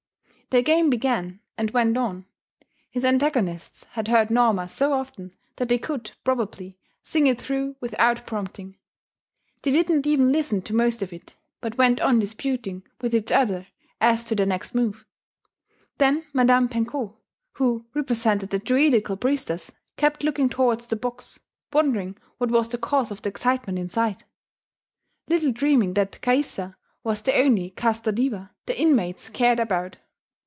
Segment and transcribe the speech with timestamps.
[0.53, 2.25] The game began and went on:
[2.89, 8.25] his antagonists had heard Norma so often that they could, probably, sing it through without
[8.27, 8.75] prompting;
[9.63, 13.31] they did not even listen to most of it, but went on disputing with each
[13.31, 13.67] other
[14.01, 15.05] as to their next move.
[15.99, 17.15] Then Madame Penco,
[17.53, 21.39] who represented the Druidical priestess, kept looking towards the box,
[21.71, 24.25] wondering what was the cause of the excitement inside;
[25.29, 26.75] little dreaming that Caïssa
[27.05, 29.95] was the only Casta Diva the inmates cared about.